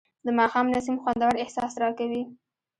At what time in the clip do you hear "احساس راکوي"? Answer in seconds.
1.43-2.23